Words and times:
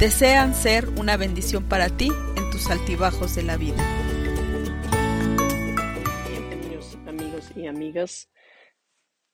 Desean 0.00 0.54
ser 0.54 0.88
una 0.98 1.18
bendición 1.18 1.68
para 1.68 1.94
ti 1.94 2.08
en 2.34 2.50
tus 2.50 2.70
altibajos 2.70 3.34
de 3.34 3.42
la 3.42 3.58
vida. 3.58 3.84
Bienvenidos 6.26 6.96
amigos 7.06 7.52
y 7.54 7.66
amigas 7.66 8.30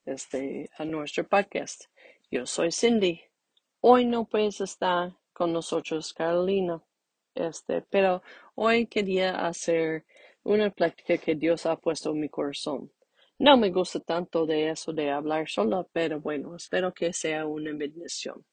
este, 0.07 0.69
a 0.77 0.85
nuestro 0.85 1.23
podcast. 1.29 1.85
Yo 2.33 2.47
soy 2.47 2.73
Cindy. 2.73 3.21
Hoy 3.79 4.07
no 4.07 4.25
puedes 4.25 4.61
estar 4.61 5.17
con 5.33 5.53
nosotros, 5.53 6.13
Carolina. 6.13 6.83
Este, 7.37 7.83
pero 7.83 8.25
hoy 8.57 8.89
quería 8.89 9.47
hacer 9.47 10.05
una 10.43 10.71
práctica 10.71 11.17
que 11.17 11.37
Dios 11.37 11.65
ha 11.67 11.77
puesto 11.77 12.11
en 12.11 12.19
mi 12.19 12.29
corazón. 12.29 12.91
No 13.39 13.57
me 13.57 13.71
gusta 13.71 14.01
tanto 14.01 14.47
de 14.47 14.71
eso 14.71 14.93
de 14.93 15.13
hablar 15.13 15.49
sola, 15.49 15.87
pero 15.93 16.21
bueno, 16.21 16.57
espero 16.57 16.93
que 16.93 17.13
sea 17.13 17.47
una 17.47 17.71
bendición. 17.73 18.45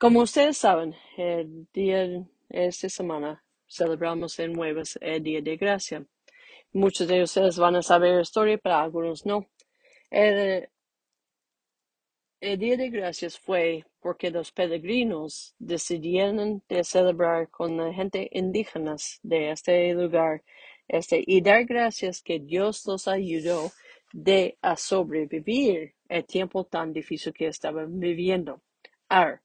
Como 0.00 0.20
ustedes 0.22 0.56
saben, 0.56 0.94
el 1.18 1.66
día 1.74 2.08
de 2.08 2.24
esta 2.48 2.88
semana 2.88 3.44
celebramos 3.68 4.38
en 4.38 4.54
Nuevas 4.54 4.98
el 5.02 5.22
Día 5.22 5.42
de 5.42 5.58
Gracia. 5.58 6.06
Muchos 6.72 7.06
de 7.06 7.22
ustedes 7.22 7.58
van 7.58 7.76
a 7.76 7.82
saber 7.82 8.14
la 8.14 8.22
historia, 8.22 8.56
pero 8.56 8.76
algunos 8.76 9.26
no. 9.26 9.46
El, 10.08 10.70
Día 12.40 12.78
de 12.78 12.88
Gracias 12.88 13.38
fue 13.38 13.84
porque 14.00 14.30
los 14.30 14.52
peregrinos 14.52 15.54
decidieron 15.58 16.62
de 16.66 16.82
celebrar 16.82 17.50
con 17.50 17.76
la 17.76 17.92
gente 17.92 18.30
indígena 18.32 18.96
de 19.22 19.50
este 19.50 19.92
lugar 19.92 20.42
este, 20.88 21.22
y 21.26 21.42
dar 21.42 21.66
gracias 21.66 22.22
que 22.22 22.38
Dios 22.38 22.86
los 22.86 23.06
ayudó 23.06 23.70
de 24.14 24.56
a 24.62 24.78
sobrevivir 24.78 25.92
el 26.08 26.24
tiempo 26.24 26.64
tan 26.64 26.94
difícil 26.94 27.34
que 27.34 27.48
estaban 27.48 28.00
viviendo. 28.00 28.62
Ahora, 29.06 29.42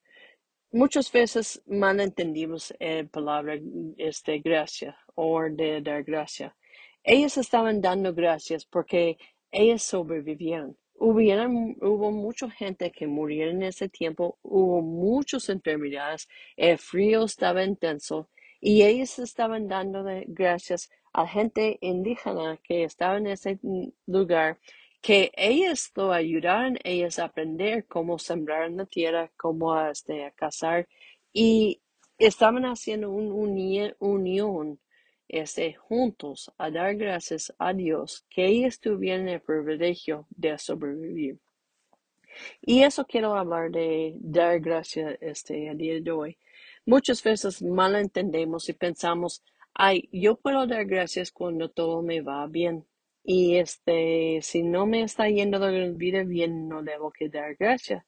muchas 0.76 1.09
veces 1.09 1.62
mal 1.68 2.02
entendimos 2.02 2.73
la 2.80 3.06
palabra 3.06 3.58
este, 3.98 4.40
gracia 4.40 4.98
o 5.16 5.42
de 5.50 5.82
dar 5.82 6.04
gracia. 6.04 6.54
Ellos 7.02 7.38
estaban 7.38 7.80
dando 7.82 8.14
gracias 8.14 8.66
porque 8.66 9.17
ellos 9.52 9.84
sobrevivieron. 9.84 10.78
hubo 10.98 12.12
mucha 12.12 12.50
gente 12.50 12.92
que 12.92 13.08
murió 13.08 13.50
en 13.50 13.64
ese 13.64 13.88
tiempo, 13.88 14.38
hubo 14.42 14.82
muchas 14.82 15.48
enfermedades, 15.50 16.28
el 16.58 16.78
frío 16.78 17.23
estaba 17.23 17.64
intenso 17.64 18.30
y 18.60 18.84
ellos 18.84 19.20
estaban 19.20 19.67
dando 19.67 20.04
gracias 20.28 20.89
a 21.14 21.26
gente 21.26 21.78
indígena 21.80 22.60
que 22.62 22.84
estaba 22.84 23.17
en 23.17 23.28
ese 23.28 23.60
lugar, 24.08 24.60
que 25.06 25.31
ellos 25.38 25.92
lo 25.94 26.11
ayudaron 26.11 26.80
ellos 26.84 27.20
a 27.20 27.25
aprender 27.25 27.86
cómo 27.86 28.17
sembrar 28.17 28.64
en 28.64 28.78
la 28.78 28.88
tierra, 28.88 29.31
cómo 29.38 29.80
este, 29.80 30.25
a 30.25 30.31
cazar 30.31 30.88
y 31.31 31.80
estaban 32.17 32.64
haciendo 32.64 33.11
una 33.11 33.94
unión 34.00 34.80
este, 35.28 35.76
juntos 35.76 36.52
a 36.58 36.71
dar 36.71 36.95
gracias 36.95 37.54
a 37.60 37.71
Dios 37.71 38.26
que 38.32 38.48
ellos 38.48 38.80
tuvieron 38.80 39.30
el 39.30 39.42
privilegio 39.42 40.26
de 40.32 40.58
sobrevivir. 40.58 41.37
Y 42.61 42.82
eso 42.82 43.05
quiero 43.05 43.36
hablar 43.36 43.70
de 43.70 44.16
dar 44.17 44.60
gracias 44.60 45.20
este, 45.22 45.70
a 45.70 45.76
día 45.76 46.02
de 46.02 46.11
hoy. 46.11 46.39
Muchas 46.83 47.22
veces 47.22 47.61
mal 47.61 47.93
entendemos 47.93 48.70
y 48.70 48.73
pensamos, 48.73 49.43
ay, 49.72 50.10
yo 50.11 50.36
puedo 50.36 50.66
dar 50.66 50.83
gracias 50.86 51.32
cuando 51.32 51.70
todo 51.70 52.02
me 52.02 52.22
va 52.22 52.48
bien. 52.48 52.87
Y 53.27 53.58
este, 53.58 54.39
si 54.43 54.61
no 54.61 54.86
me 54.86 55.02
está 55.02 55.27
yendo 55.27 55.58
la 55.58 55.71
vida 55.89 56.23
bien, 56.23 56.69
no 56.69 56.83
debo 56.83 57.11
que 57.11 57.27
dar 57.27 57.55
gracias. 57.55 58.05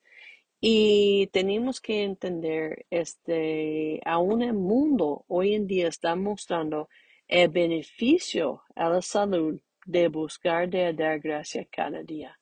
Y 0.59 1.27
tenemos 1.33 1.81
que 1.81 2.03
entender, 2.03 2.85
este, 2.91 3.99
aún 4.05 4.43
el 4.43 4.53
mundo 4.53 5.25
hoy 5.27 5.55
en 5.55 5.65
día 5.65 5.87
está 5.87 6.15
mostrando 6.15 6.87
el 7.27 7.49
beneficio 7.49 8.61
a 8.75 8.89
la 8.89 9.01
salud 9.01 9.59
de 9.87 10.07
buscar 10.07 10.69
de 10.69 10.93
dar 10.93 11.19
gracias 11.19 11.67
cada 11.71 12.03
día. 12.03 12.39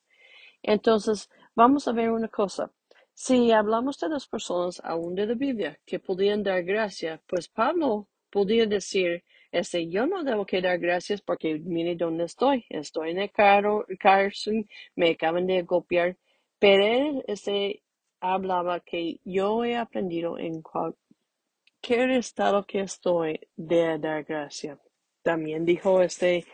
Entonces, 0.61 1.29
vamos 1.55 1.87
a 1.87 1.93
ver 1.93 2.11
una 2.11 2.27
cosa. 2.27 2.71
Si 3.13 3.53
hablamos 3.53 3.97
de 3.99 4.09
las 4.09 4.27
personas 4.27 4.81
aún 4.83 5.15
de 5.15 5.27
la 5.27 5.35
Biblia 5.35 5.79
que 5.85 5.99
podían 5.99 6.43
dar 6.43 6.63
gracias, 6.63 7.21
pues 7.25 7.47
Pablo 7.47 8.09
podía 8.29 8.65
decir, 8.65 9.23
este, 9.55 9.87
yo 9.87 10.05
no 10.05 10.23
debo 10.25 10.45
que 10.45 10.61
dar 10.61 10.79
gracias 10.79 11.21
porque 11.21 11.59
mire 11.59 11.95
dónde 11.95 12.25
estoy. 12.25 12.65
Estoy 12.69 13.11
en 13.11 13.19
el 13.19 13.31
carro, 13.31 13.85
cárcel, 13.99 14.67
me 14.95 15.11
acaban 15.11 15.47
de 15.47 15.61
golpear. 15.61 16.17
Pero 16.59 16.83
él 16.83 17.23
este, 17.27 17.81
hablaba 18.19 18.81
que 18.81 19.21
yo 19.23 19.63
he 19.63 19.77
aprendido 19.77 20.37
en 20.37 20.61
cualquier 20.61 22.11
estado 22.11 22.65
que 22.65 22.81
estoy 22.81 23.39
de 23.55 23.97
dar 23.97 24.25
gracias. 24.25 24.77
También 25.23 25.63
dijo 25.63 26.01
este, 26.01 26.45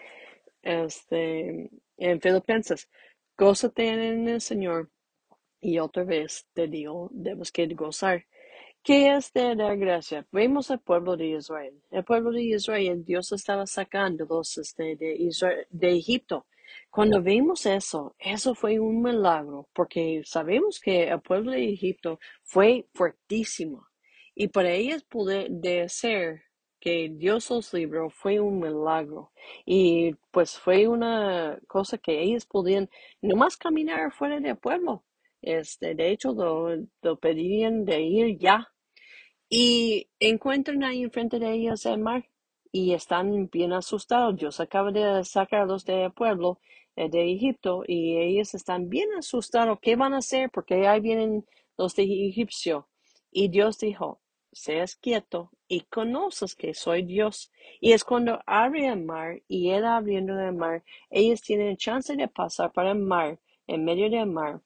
este, 0.62 1.72
en 1.97 2.22
Filipenses, 2.22 2.88
gózate 3.35 3.88
en 3.88 4.28
el 4.28 4.41
Señor. 4.41 4.91
Y 5.59 5.79
otra 5.79 6.03
vez 6.03 6.45
te 6.53 6.68
digo, 6.68 7.09
debes 7.12 7.51
que 7.51 7.66
gozar. 7.68 8.25
¿Qué 8.84 9.14
es 9.16 9.31
de 9.34 9.56
dar 9.56 9.78
gracia? 9.78 10.25
Vemos 10.31 10.72
al 10.72 10.80
pueblo 10.80 11.16
de 11.16 11.28
Israel. 11.28 11.81
El 11.92 12.03
pueblo 12.03 12.31
de 12.31 12.42
Israel, 12.44 13.06
Dios 13.06 13.31
estaba 13.31 13.68
sacándolos 13.68 14.58
este, 14.58 14.96
de, 14.96 15.30
de 15.69 15.92
Egipto. 15.96 16.47
Cuando 16.90 17.22
vemos 17.22 17.66
eso, 17.68 18.16
eso 18.18 18.56
fue 18.56 18.80
un 18.80 19.03
milagro, 19.03 19.69
porque 19.74 20.22
sabemos 20.25 20.80
que 20.80 21.09
el 21.09 21.22
pueblo 21.22 21.52
de 21.52 21.69
Egipto 21.72 22.19
fue 22.44 22.88
fuertísimo. 22.94 23.88
Y 24.34 24.47
para 24.47 24.72
ellos 24.72 25.03
poder 25.03 25.52
ser 25.90 26.42
que 26.80 27.09
Dios 27.13 27.52
los 27.52 27.74
libró 27.74 28.09
fue 28.09 28.40
un 28.40 28.59
milagro. 28.59 29.31
Y 29.66 30.16
pues 30.31 30.58
fue 30.58 30.88
una 30.88 31.59
cosa 31.68 32.00
que 32.00 32.22
ellos 32.22 32.46
podían 32.48 32.90
nomás 33.22 33.58
caminar 33.58 34.12
fuera 34.12 34.40
del 34.40 34.58
pueblo. 34.58 35.03
Este, 35.42 35.96
de 35.96 36.12
hecho, 36.12 36.34
lo, 36.34 36.69
lo 37.02 37.19
pedían 37.19 37.86
de 37.86 38.02
ir 38.02 38.38
ya. 38.40 38.70
Y 39.53 40.07
encuentran 40.22 40.81
ahí 40.81 41.03
enfrente 41.03 41.38
de 41.38 41.51
ellos 41.51 41.85
el 41.85 42.00
mar 42.00 42.25
y 42.72 42.94
están 42.94 43.50
bien 43.50 43.73
asustados. 43.73 44.38
Dios 44.38 44.62
acaba 44.62 44.94
de 44.94 45.25
sacarlos 45.25 45.84
del 45.84 46.13
pueblo 46.13 46.62
eh, 46.95 47.09
de 47.09 47.34
Egipto 47.34 47.84
y 47.85 48.16
ellos 48.16 48.53
están 48.53 48.88
bien 48.88 49.09
asustados. 49.19 49.78
¿Qué 49.81 49.97
van 49.97 50.13
a 50.13 50.19
hacer? 50.19 50.50
Porque 50.51 50.88
ahí 50.88 51.01
vienen 51.01 51.45
los 51.78 51.95
de 51.95 52.03
Egipcio. 52.03 52.88
Y 53.29 53.50
Dios 53.50 53.78
dijo, 53.79 54.22
seas 54.53 54.95
quieto 54.95 55.51
y 55.68 55.81
conoces 55.81 56.56
que 56.56 56.73
soy 56.73 57.03
Dios. 57.03 57.51
Y 57.81 57.91
es 57.91 58.06
cuando 58.06 58.39
abre 58.45 58.88
el 58.88 59.03
mar 59.03 59.41
y 59.50 59.72
Él 59.72 59.83
abriendo 59.83 60.39
el 60.39 60.56
mar, 60.56 60.85
ellos 61.09 61.41
tienen 61.41 61.75
chance 61.75 62.16
de 62.16 62.29
pasar 62.29 62.72
para 62.72 62.91
el 62.91 63.00
mar, 63.00 63.38
en 63.68 63.83
medio 63.83 64.09
del 64.09 64.28
mar. 64.28 64.62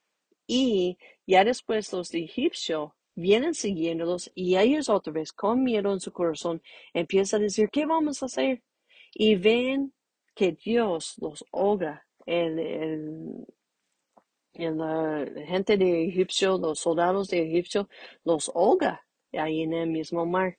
Y 0.46 0.96
ya 1.26 1.42
después 1.42 1.92
los 1.92 2.10
de 2.10 2.22
Egipcio 2.22 2.95
vienen 3.16 3.54
siguiéndolos 3.54 4.30
y 4.34 4.56
ellos 4.56 4.88
otra 4.88 5.12
vez 5.12 5.32
con 5.32 5.64
miedo 5.64 5.92
en 5.92 6.00
su 6.00 6.12
corazón 6.12 6.62
empiezan 6.92 7.40
a 7.40 7.44
decir, 7.44 7.68
¿qué 7.70 7.86
vamos 7.86 8.22
a 8.22 8.26
hacer? 8.26 8.62
Y 9.12 9.34
ven 9.36 9.92
que 10.34 10.52
Dios 10.52 11.16
los 11.18 11.44
oga. 11.50 12.06
El, 12.26 13.46
la 14.54 15.26
gente 15.46 15.76
de 15.76 16.04
Egipcio, 16.08 16.58
los 16.58 16.78
soldados 16.78 17.28
de 17.28 17.42
Egipcio, 17.42 17.88
los 18.24 18.50
oga 18.54 19.06
ahí 19.32 19.62
en 19.62 19.72
el 19.72 19.88
mismo 19.88 20.26
mar. 20.26 20.58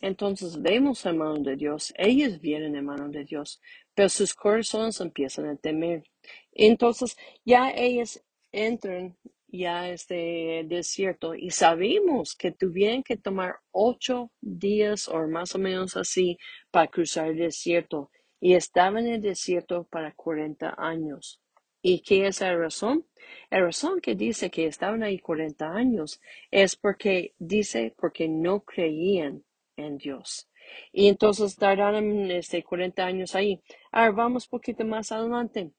Entonces 0.00 0.60
vemos 0.60 1.04
la 1.04 1.12
mano 1.14 1.38
de 1.38 1.56
Dios, 1.56 1.92
ellos 1.96 2.40
vienen 2.40 2.76
en 2.76 2.84
mano 2.84 3.08
de 3.08 3.24
Dios, 3.24 3.60
pero 3.94 4.08
sus 4.08 4.34
corazones 4.34 5.00
empiezan 5.00 5.46
a 5.46 5.56
temer. 5.56 6.04
Entonces 6.52 7.16
ya 7.44 7.70
ellos 7.70 8.22
entran 8.52 9.16
ya 9.48 9.88
este 9.88 10.64
desierto 10.66 11.34
y 11.34 11.50
sabemos 11.50 12.34
que 12.34 12.52
tuvieron 12.52 13.02
que 13.02 13.16
tomar 13.16 13.56
ocho 13.70 14.30
días 14.40 15.08
o 15.08 15.26
más 15.28 15.54
o 15.54 15.58
menos 15.58 15.96
así 15.96 16.38
para 16.70 16.88
cruzar 16.88 17.28
el 17.28 17.38
desierto 17.38 18.10
y 18.40 18.54
estaban 18.54 19.06
en 19.06 19.14
el 19.14 19.20
desierto 19.22 19.84
para 19.84 20.12
40 20.14 20.74
años. 20.76 21.40
¿Y 21.82 22.00
qué 22.00 22.26
es 22.26 22.40
la 22.40 22.56
razón? 22.56 23.06
La 23.50 23.60
razón 23.60 24.00
que 24.00 24.14
dice 24.14 24.50
que 24.50 24.66
estaban 24.66 25.02
ahí 25.02 25.18
40 25.20 25.70
años 25.70 26.20
es 26.50 26.76
porque 26.76 27.34
dice 27.38 27.94
porque 27.96 28.28
no 28.28 28.62
creían 28.62 29.44
en 29.76 29.96
Dios. 29.96 30.48
Y 30.92 31.06
entonces 31.06 31.56
tardaron 31.56 32.30
este 32.30 32.64
40 32.64 33.04
años 33.04 33.34
ahí. 33.36 33.62
Ahora 33.92 34.10
vamos 34.10 34.46
un 34.46 34.50
poquito 34.50 34.84
más 34.84 35.12
adelante. 35.12 35.70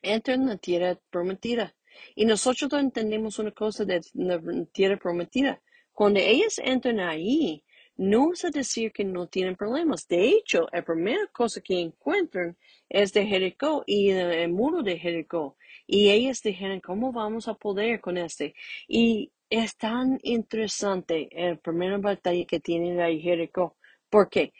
Entran 0.00 0.42
en 0.42 0.48
la 0.48 0.56
tierra 0.56 0.98
prometida. 1.10 1.75
Y 2.14 2.24
nosotros 2.24 2.72
entendemos 2.72 3.38
una 3.38 3.50
cosa 3.50 3.84
de 3.84 4.00
la 4.14 4.40
tierra 4.72 4.96
prometida. 4.96 5.60
Cuando 5.92 6.20
ellos 6.20 6.60
entran 6.62 7.00
ahí, 7.00 7.64
no 7.96 8.32
es 8.32 8.42
decir 8.52 8.92
que 8.92 9.04
no 9.04 9.26
tienen 9.26 9.56
problemas. 9.56 10.06
De 10.06 10.28
hecho, 10.28 10.66
la 10.72 10.82
primera 10.82 11.26
cosa 11.32 11.60
que 11.60 11.80
encuentran 11.80 12.56
es 12.88 13.12
de 13.12 13.26
Jericó 13.26 13.84
y 13.86 14.10
el, 14.10 14.50
muro 14.50 14.82
de 14.82 14.98
Jericó. 14.98 15.56
Y 15.86 16.10
ellos 16.10 16.42
dijeron, 16.42 16.80
¿cómo 16.80 17.12
vamos 17.12 17.48
a 17.48 17.54
poder 17.54 18.00
con 18.00 18.18
este? 18.18 18.54
Y 18.86 19.32
es 19.48 19.76
tan 19.76 20.18
interesante 20.22 21.28
la 21.32 21.56
primera 21.56 21.96
batalla 21.98 22.44
que 22.44 22.60
tienen 22.60 23.00
ahí 23.00 23.20
Jericó. 23.20 23.76
Porque, 24.10 24.52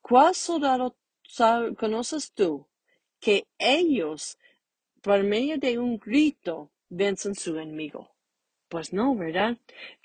¿cuál 0.00 0.34
soldado 0.34 0.96
conoces 1.76 2.32
tú 2.32 2.66
que 3.20 3.46
ellos, 3.58 4.38
por 5.00 5.22
medio 5.22 5.58
de 5.58 5.78
un 5.78 5.98
grito, 5.98 6.70
vencen 6.88 7.34
su 7.34 7.58
enemigo? 7.58 8.10
Pues 8.68 8.92
no, 8.92 9.14
¿verdad? 9.14 9.56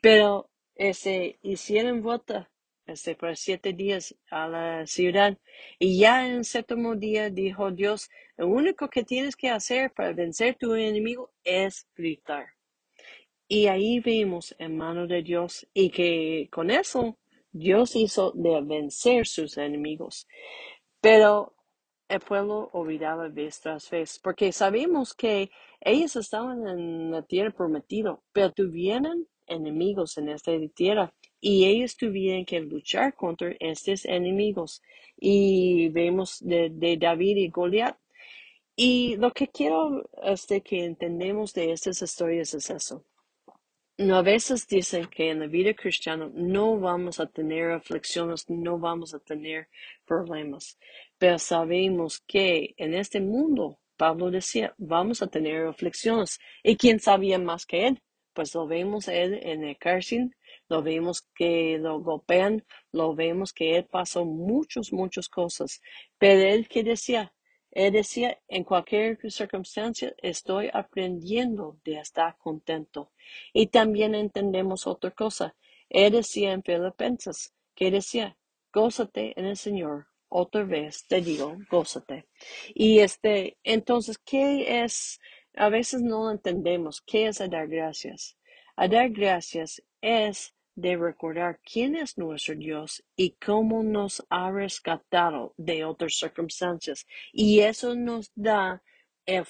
Pero 0.02 0.50
ese, 0.76 1.38
hicieron 1.42 2.02
vuelta 2.02 2.50
este, 2.88 3.16
por 3.16 3.36
siete 3.36 3.74
días 3.74 4.16
a 4.30 4.48
la 4.48 4.88
ciudad. 4.88 5.38
Y 5.80 6.00
ya 6.00 6.28
en 6.28 6.38
el 6.38 6.46
séptimo 6.46 6.96
día 6.96 7.30
dijo 7.30 7.72
Dios, 7.72 8.10
lo 8.38 8.48
único 8.48 8.90
que 8.90 9.04
tienes 9.04 9.36
que 9.36 9.50
hacer 9.50 9.92
para 9.92 10.14
vencer 10.14 10.56
tu 10.56 10.76
enemigo 10.76 11.32
es 11.44 11.88
gritar. 11.96 12.48
Y 13.48 13.68
ahí 13.68 14.00
vimos 14.00 14.56
en 14.58 14.78
mano 14.78 15.08
de 15.08 15.22
Dios 15.22 15.68
y 15.74 15.90
que 15.90 16.48
con 16.52 16.72
eso 16.72 17.18
Dios 17.52 17.96
hizo 17.96 18.32
de 18.32 18.62
vencer 18.62 19.28
sus 19.28 19.58
enemigos. 19.58 20.28
Pero 21.00 21.55
el 22.08 22.20
pueblo 22.20 22.70
olvidaba 22.74 23.28
vez 23.30 23.60
tras 23.62 23.90
vez, 23.90 24.20
porque 24.20 24.52
sabemos 24.52 25.14
que 25.14 25.52
ellos 25.82 26.16
estaban 26.16 26.68
en 26.68 27.12
la 27.12 27.24
tierra 27.24 27.52
prometida, 27.52 28.20
pero 28.32 28.52
tuvieron 28.52 29.28
enemigos 29.48 30.18
en 30.18 30.30
esta 30.30 30.52
tierra 30.74 31.14
y 31.40 31.66
ellos 31.66 31.96
tuvieron 31.96 32.46
que 32.46 32.60
luchar 32.60 33.16
contra 33.16 33.56
estos 33.60 34.06
enemigos. 34.06 34.82
Y 35.18 35.90
vemos 35.90 36.40
de, 36.42 36.98
David 37.00 37.38
y 37.38 37.50
Goliat. 37.50 37.98
Y 38.76 39.16
lo 39.18 39.32
que 39.32 39.48
quiero 39.48 40.10
este, 40.24 40.62
que 40.62 40.84
entendemos 40.86 41.54
de 41.54 41.72
estas 41.72 42.02
historias 42.02 42.54
es 42.54 42.70
eso. 42.70 43.06
No, 43.98 44.18
a 44.18 44.22
veces 44.22 44.68
dicen 44.68 45.06
que 45.06 45.30
en 45.30 45.40
la 45.40 45.48
vida 45.48 45.74
cristiana 45.74 46.30
no 46.34 46.78
vamos 46.78 47.22
a 47.22 47.28
tener 47.28 47.72
aflicciones, 47.72 48.50
no 48.50 48.78
vamos 48.78 49.14
a 49.14 49.20
tener 49.20 49.70
problemas, 50.06 50.78
pero 51.26 51.40
sabemos 51.40 52.20
que 52.28 52.76
en 52.78 52.94
este 52.94 53.20
mundo, 53.20 53.80
Pablo 53.98 54.30
decía, 54.30 54.76
vamos 54.78 55.24
a 55.24 55.28
tener 55.28 55.66
aflicciones. 55.66 56.38
¿Y 56.62 56.78
quién 56.78 57.00
sabía 57.00 57.40
más 57.40 57.66
que 57.66 57.88
él? 57.88 58.04
Pues 58.34 58.54
lo 58.54 58.68
vemos 58.68 59.08
él 59.08 59.40
en 59.42 59.64
el 59.64 59.76
cárcel, 59.76 60.36
lo 60.70 60.84
vemos 60.84 61.28
que 61.34 61.80
lo 61.80 62.00
golpean, 62.00 62.64
lo 62.92 63.16
vemos 63.16 63.54
que 63.54 63.76
él 63.76 63.86
pasó 63.86 64.24
muchas, 64.24 64.94
muchas 64.94 65.28
cosas. 65.28 65.82
Pero 66.20 66.42
él 66.42 66.68
que 66.68 66.84
decía, 66.84 67.34
él 67.72 67.94
decía, 67.94 68.38
en 68.48 68.64
cualquier 68.64 69.18
circunstancia 69.32 70.14
estoy 70.22 70.70
aprendiendo 70.72 71.80
de 71.84 72.02
estar 72.02 72.38
contento. 72.38 73.14
Y 73.52 73.66
también 73.66 74.14
entendemos 74.14 74.86
otra 74.86 75.10
cosa. 75.10 75.56
Él 75.90 76.12
decía 76.12 76.52
en 76.52 76.62
Filipenses, 76.62 77.52
que 77.74 77.90
decía, 77.90 78.38
gózate 78.72 79.34
en 79.40 79.46
el 79.46 79.58
Señor. 79.58 80.06
Otra 80.30 80.64
vez 80.64 81.06
te 81.08 81.22
digo, 81.22 81.58
gózate. 81.70 82.26
Y 82.74 83.00
este, 83.00 83.58
entonces, 83.64 84.18
¿qué 84.18 84.84
es? 84.84 85.20
A 85.56 85.70
veces 85.70 86.02
no 86.02 86.32
entendemos. 86.32 87.02
¿Qué 87.02 87.28
es 87.28 87.42
a 87.42 87.48
dar 87.48 87.68
gracias? 87.68 88.38
A 88.76 88.88
dar 88.88 89.10
gracias 89.10 89.82
es 90.02 90.54
de 90.76 90.98
recordar 90.98 91.60
quién 91.62 91.96
es 91.96 92.18
nuestro 92.18 92.56
Dios 92.56 93.04
y 93.16 93.32
cómo 93.32 93.82
nos 93.82 94.26
ha 94.30 94.52
rescatado 94.52 95.54
de 95.58 95.86
otras 95.86 96.18
circunstancias. 96.18 97.08
Y 97.32 97.62
eso 97.62 97.96
nos 97.96 98.32
da 98.36 98.84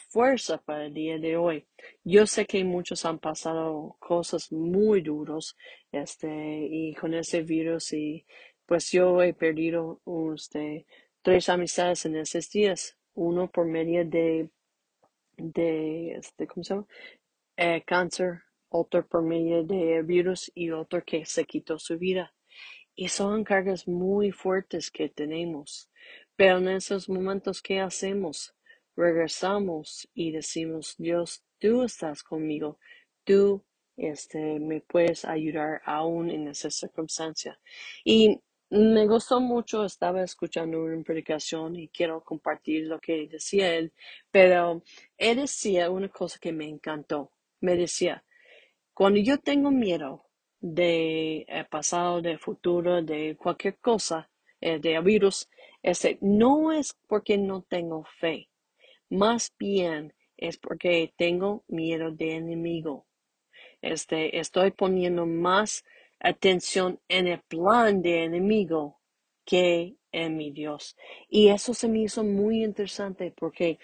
fuerza 0.10 0.58
para 0.58 0.86
el 0.86 0.94
día 0.94 1.18
de 1.18 1.36
hoy. 1.36 1.68
Yo 2.04 2.26
sé 2.26 2.46
que 2.46 2.64
muchos 2.64 3.06
han 3.06 3.20
pasado 3.20 3.98
cosas 4.00 4.52
muy 4.52 5.02
duras 5.02 5.56
este, 5.92 6.68
y 6.70 6.94
con 6.96 7.14
ese 7.14 7.42
virus 7.42 7.92
y 7.94 8.26
pues 8.66 8.92
yo 8.92 9.22
he 9.22 9.34
perdido 9.34 10.02
este, 10.34 10.86
tres 11.22 11.50
amistades 11.50 12.06
en 12.06 12.18
esos 12.18 12.50
días. 12.50 12.98
Uno 13.14 13.50
por 13.50 13.66
medio 13.66 14.06
de, 14.06 14.50
de 15.38 16.16
este, 16.16 16.48
¿cómo 16.48 16.64
se 16.64 16.74
llama? 16.74 16.88
Eh, 17.58 17.84
cáncer 17.86 18.42
otro 18.70 19.08
por 19.08 19.24
medio 19.24 19.64
de 19.64 20.02
virus 20.02 20.52
y 20.54 20.72
otro 20.72 21.04
que 21.04 21.26
se 21.26 21.46
quitó 21.46 21.80
su 21.80 21.98
vida. 21.98 22.34
Y 22.96 23.10
son 23.10 23.44
cargas 23.44 23.88
muy 23.88 24.32
fuertes 24.32 24.92
que 24.92 25.10
tenemos. 25.10 25.90
Pero 26.36 26.58
en 26.58 26.70
esos 26.70 27.10
momentos, 27.10 27.62
¿qué 27.62 27.80
hacemos? 27.80 28.56
Regresamos 28.96 30.10
y 30.14 30.32
decimos, 30.32 30.96
Dios, 30.98 31.44
tú 31.60 31.84
estás 31.84 32.24
conmigo. 32.24 32.80
Tú 33.24 33.66
este, 33.98 34.60
me 34.60 34.82
puedes 34.82 35.26
ayudar 35.26 35.82
aún 35.86 36.30
en 36.30 36.48
esa 36.48 36.70
circunstancia. 36.70 37.60
Y 38.04 38.42
me 38.76 39.08
gustó 39.08 39.40
mucho, 39.40 39.86
estaba 39.86 40.22
escuchando 40.24 40.84
una 40.84 41.02
predicación 41.04 41.76
y 41.76 41.88
quiero 41.88 42.24
compartir 42.24 42.86
lo 42.86 43.00
que 43.00 43.28
decía 43.28 43.74
él, 43.76 43.94
pero 44.32 44.84
él 45.18 45.38
decía 45.38 45.90
una 45.90 46.10
cosa 46.10 46.38
que 46.40 46.52
me 46.52 46.68
encantó. 46.68 47.32
Me 47.62 47.76
decía, 47.76 48.24
cuando 48.94 49.20
yo 49.20 49.40
tengo 49.40 49.72
miedo 49.72 50.26
de 50.60 51.46
eh, 51.48 51.66
pasado, 51.70 52.22
de 52.22 52.38
futuro, 52.38 53.02
de 53.02 53.36
cualquier 53.38 53.78
cosa, 53.80 54.30
eh, 54.62 54.80
de 54.80 55.00
virus, 55.02 55.50
ese, 55.84 56.18
no 56.22 56.72
es 56.72 56.96
porque 57.08 57.38
no 57.38 57.62
tengo 57.62 58.04
fe, 58.20 58.50
más 59.10 59.54
bien 59.58 60.14
es 60.38 60.58
porque 60.58 61.14
tengo 61.18 61.64
miedo 61.68 62.12
de 62.12 62.36
enemigo. 62.36 63.06
Este, 63.82 64.40
estoy 64.40 64.72
poniendo 64.72 65.26
más 65.26 65.86
atención 66.20 67.00
en 67.08 67.28
el 67.28 67.42
plan 67.42 68.02
de 68.02 68.24
enemigo 68.24 69.00
que 69.46 69.96
en 70.12 70.38
mi 70.38 70.52
Dios. 70.52 70.96
Y 71.30 71.50
eso 71.50 71.74
se 71.74 71.88
me 71.88 72.00
hizo 72.04 72.24
muy 72.24 72.64
interesante 72.64 73.34
porque 73.36 73.80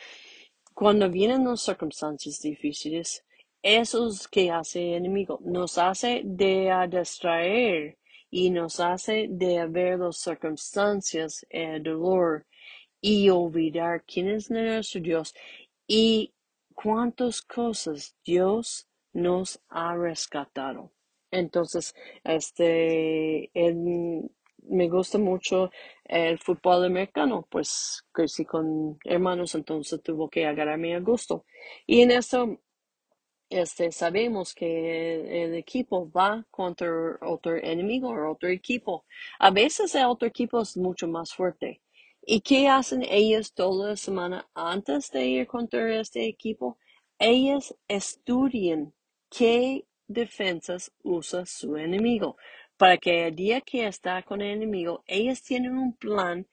cuando 0.73 1.09
vienen 1.09 1.45
las 1.45 1.61
circunstancias 1.61 2.41
difíciles, 2.41 3.23
eso 3.61 4.07
es 4.07 4.27
que 4.27 4.49
hace 4.49 4.95
enemigo. 4.95 5.39
Nos 5.43 5.77
hace 5.77 6.21
de 6.23 6.71
distraer 6.89 7.97
y 8.29 8.49
nos 8.49 8.79
hace 8.79 9.27
de 9.29 9.67
ver 9.67 9.99
las 9.99 10.17
circunstancias, 10.17 11.45
el 11.49 11.83
dolor 11.83 12.47
y 13.01 13.29
olvidar 13.29 14.03
quién 14.05 14.29
es 14.29 14.49
nuestro 14.49 15.01
Dios 15.01 15.35
y 15.85 16.33
cuántas 16.73 17.41
cosas 17.41 18.15
Dios 18.23 18.87
nos 19.13 19.61
ha 19.69 19.95
rescatado. 19.95 20.91
Entonces, 21.31 21.95
este, 22.23 23.49
me 23.53 24.89
gusta 24.89 25.17
mucho 25.17 25.71
el 26.05 26.37
fútbol 26.39 26.85
americano, 26.85 27.47
pues 27.49 28.03
crecí 28.11 28.45
con 28.45 28.99
hermanos, 29.05 29.55
entonces 29.55 30.01
tuvo 30.03 30.29
que 30.29 30.45
agarrarme 30.45 30.95
a 30.95 30.99
gusto. 30.99 31.45
Y 31.87 32.01
en 32.01 32.11
eso 32.11 32.59
este, 33.51 33.91
sabemos 33.91 34.53
que 34.53 35.43
el 35.43 35.55
equipo 35.55 36.09
va 36.09 36.45
contra 36.49 36.89
otro 37.21 37.57
enemigo 37.57 38.09
o 38.09 38.31
otro 38.31 38.49
equipo. 38.49 39.05
A 39.39 39.51
veces 39.51 39.93
el 39.95 40.05
otro 40.05 40.27
equipo 40.27 40.61
es 40.61 40.77
mucho 40.77 41.07
más 41.07 41.33
fuerte. 41.33 41.81
¿Y 42.23 42.41
qué 42.41 42.69
hacen 42.69 43.03
ellos 43.03 43.53
toda 43.53 43.89
la 43.89 43.95
semana 43.97 44.47
antes 44.53 45.11
de 45.11 45.25
ir 45.25 45.47
contra 45.47 45.99
este 45.99 46.27
equipo? 46.27 46.77
Ellos 47.19 47.75
estudian 47.87 48.93
qué 49.29 49.85
defensas 50.13 50.91
usa 51.03 51.45
su 51.45 51.77
enemigo 51.77 52.37
para 52.77 52.97
que 52.97 53.27
el 53.27 53.35
día 53.35 53.61
que 53.61 53.85
está 53.85 54.23
con 54.23 54.41
el 54.41 54.51
enemigo, 54.51 55.03
ellos 55.05 55.43
tienen 55.43 55.77
un 55.77 55.93
plan 55.93 56.47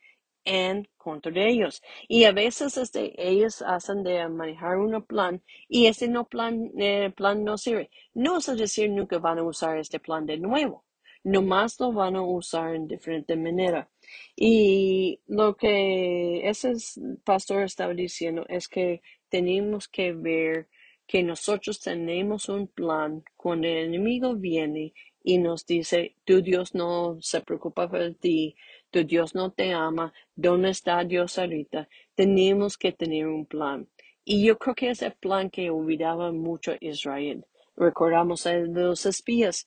en 0.45 0.87
contra 0.97 1.33
de 1.33 1.49
ellos. 1.49 1.83
Y 2.07 2.25
a 2.25 2.33
veces 2.33 2.77
este, 2.77 3.15
ellos 3.17 3.63
hacen 3.63 4.03
de 4.03 4.29
manejar 4.29 4.77
un 4.79 5.03
plan 5.03 5.43
y 5.69 5.87
ese 5.87 6.09
no 6.09 6.27
plan, 6.27 6.71
eh, 6.79 7.11
plan 7.17 7.45
no 7.45 7.57
sirve. 7.59 7.91
No 8.15 8.39
es 8.39 8.47
decir, 8.59 8.91
nunca 8.91 9.19
van 9.19 9.39
a 9.39 9.43
usar 9.43 9.79
este 9.79 10.01
plan 10.01 10.27
de 10.27 10.39
nuevo. 10.39 10.85
Nomás 11.25 11.81
lo 11.81 11.93
van 11.93 12.17
a 12.17 12.23
usar 12.23 12.75
en 12.75 12.89
diferente 12.89 13.37
manera. 13.37 13.89
Y 14.37 15.21
lo 15.29 15.57
que 15.57 16.49
ese 16.49 16.75
pastor 17.25 17.63
estaba 17.65 17.95
diciendo 17.95 18.45
es 18.49 18.69
que 18.69 19.03
tenemos 19.31 19.89
que 19.89 20.13
ver 20.13 20.69
que 21.09 21.23
nosotros 21.23 21.81
tenemos 21.81 22.51
un 22.51 22.69
plan 22.69 23.25
cuando 23.35 23.67
el 23.67 23.79
enemigo 23.79 24.37
viene 24.37 24.93
y 25.25 25.39
nos 25.39 25.67
dice, 25.67 26.15
tu 26.25 26.43
Dios 26.43 26.75
no 26.75 27.17
se 27.21 27.41
preocupa 27.41 27.89
por 27.89 28.15
ti, 28.15 28.55
tu 28.91 29.05
Dios 29.05 29.35
no 29.35 29.51
te 29.51 29.73
ama, 29.73 30.13
¿dónde 30.37 30.71
está 30.71 31.03
Dios 31.05 31.39
ahorita? 31.39 31.89
Tenemos 32.15 32.77
que 32.77 32.93
tener 32.93 33.27
un 33.27 33.47
plan. 33.47 33.89
Y 34.23 34.45
yo 34.45 34.59
creo 34.59 34.75
que 34.75 34.91
es 34.91 35.01
el 35.01 35.13
plan 35.13 35.49
que 35.49 35.71
olvidaba 35.71 36.31
mucho 36.31 36.75
Israel. 36.81 37.47
Recordamos 37.75 38.47
a 38.47 38.55
los 38.55 39.07
espías. 39.07 39.67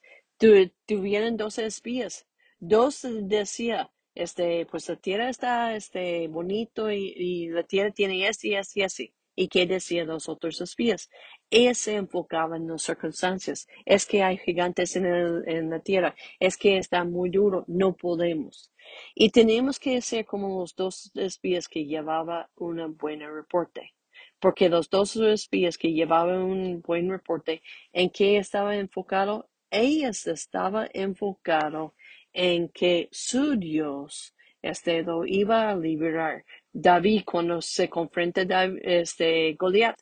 tuvieron 0.86 1.38
dos 1.38 1.57
espías. 1.57 2.27
Dos 2.60 3.07
decía, 3.24 3.91
este, 4.13 4.67
pues 4.67 4.88
la 4.89 4.95
tierra 4.98 5.29
está, 5.29 5.75
este, 5.75 6.27
bonito 6.27 6.91
y, 6.91 7.48
la 7.50 7.63
tierra 7.63 7.91
tiene 7.91 8.27
este 8.27 8.50
y 8.50 8.55
este 8.55 8.81
y 8.81 8.83
así. 8.83 9.13
¿Y 9.41 9.48
qué 9.48 9.65
decían 9.65 10.05
los 10.05 10.29
otros 10.29 10.62
espías? 10.62 11.10
Ellos 11.50 11.79
se 11.79 11.95
enfocaban 11.95 12.62
en 12.62 12.67
las 12.67 12.83
circunstancias. 12.83 13.67
Es 13.88 14.05
que 14.05 14.21
hay 14.21 14.38
gigantes 14.38 14.95
en, 14.95 15.67
la 15.71 15.79
tierra. 15.79 16.13
Es 16.39 16.57
que 16.57 16.77
está 16.77 17.03
muy 17.05 17.31
duro. 17.31 17.65
No 17.67 17.95
podemos. 17.95 18.71
Y 19.15 19.31
tenemos 19.31 19.79
que 19.79 20.00
ser 20.01 20.25
como 20.25 20.60
los 20.60 20.75
dos 20.75 21.10
espías 21.15 21.67
que 21.67 21.86
llevaban 21.86 22.45
un 22.55 22.95
buen 22.95 23.21
reporte. 23.21 23.95
Porque 24.39 24.69
los 24.69 24.91
dos 24.91 25.15
espías 25.15 25.75
que 25.75 25.91
llevaban 25.91 26.43
un 26.43 26.79
buen 26.83 27.10
reporte, 27.10 27.63
¿en 27.93 28.12
qué 28.12 28.38
estaba 28.38 28.75
enfocado? 28.75 29.50
Ellos 29.71 30.27
estaban 30.27 30.88
enfocados 30.93 31.93
en 32.31 32.69
que 32.69 33.10
su 33.12 33.55
Dios 33.55 34.36
este, 34.62 35.01
lo 35.01 35.25
iba 35.25 35.71
a 35.71 35.75
liberar. 35.75 36.45
David 36.74 37.24
cuando 37.25 37.62
se 37.62 37.90
confronta 37.90 38.42
este 38.84 39.54
Goliat, 39.54 40.00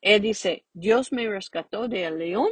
él 0.00 0.22
dice, 0.22 0.64
Dios 0.72 1.12
me 1.12 1.28
rescató 1.28 1.88
del 1.88 2.18
león, 2.18 2.50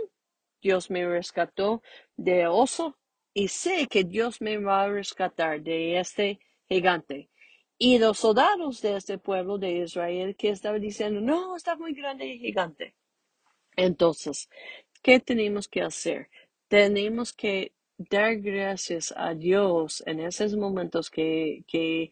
Dios 0.62 0.90
me 0.90 1.06
rescató 1.06 1.82
de 2.16 2.46
oso 2.46 2.96
y 3.34 3.48
sé 3.48 3.86
que 3.88 4.04
Dios 4.04 4.40
me 4.40 4.58
va 4.58 4.84
a 4.84 4.88
rescatar 4.88 5.60
de 5.62 5.98
este 5.98 6.38
gigante. 6.68 7.28
Y 7.76 7.98
los 7.98 8.18
soldados 8.18 8.82
de 8.82 8.96
este 8.96 9.18
pueblo 9.18 9.58
de 9.58 9.78
Israel 9.78 10.36
que 10.36 10.50
estaban 10.50 10.80
diciendo, 10.80 11.20
no, 11.20 11.56
está 11.56 11.76
muy 11.76 11.94
grande 11.94 12.30
el 12.30 12.38
gigante. 12.38 12.94
Entonces, 13.74 14.48
¿qué 15.02 15.18
tenemos 15.18 15.66
que 15.66 15.82
hacer? 15.82 16.28
Tenemos 16.68 17.32
que 17.32 17.72
dar 17.96 18.36
gracias 18.36 19.12
a 19.16 19.34
Dios 19.34 20.02
en 20.06 20.20
esos 20.20 20.54
momentos 20.56 21.10
que, 21.10 21.64
que 21.66 22.10